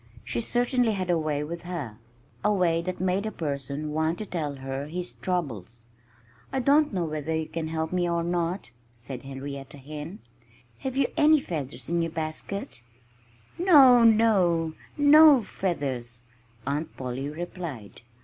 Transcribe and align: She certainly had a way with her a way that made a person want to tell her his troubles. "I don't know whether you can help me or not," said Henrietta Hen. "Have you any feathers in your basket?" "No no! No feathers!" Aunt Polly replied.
She 0.23 0.39
certainly 0.39 0.93
had 0.93 1.11
a 1.11 1.19
way 1.19 1.43
with 1.43 1.61
her 1.61 1.99
a 2.43 2.51
way 2.51 2.81
that 2.81 2.99
made 2.99 3.27
a 3.27 3.31
person 3.31 3.91
want 3.91 4.17
to 4.17 4.25
tell 4.25 4.55
her 4.55 4.87
his 4.87 5.13
troubles. 5.13 5.85
"I 6.51 6.59
don't 6.59 6.91
know 6.91 7.05
whether 7.05 7.35
you 7.35 7.47
can 7.47 7.67
help 7.67 7.93
me 7.93 8.09
or 8.09 8.23
not," 8.23 8.71
said 8.97 9.21
Henrietta 9.21 9.77
Hen. 9.77 10.17
"Have 10.79 10.97
you 10.97 11.05
any 11.17 11.39
feathers 11.39 11.87
in 11.87 12.01
your 12.01 12.09
basket?" 12.11 12.81
"No 13.59 14.03
no! 14.03 14.73
No 14.97 15.43
feathers!" 15.43 16.23
Aunt 16.65 16.97
Polly 16.97 17.29
replied. 17.29 18.01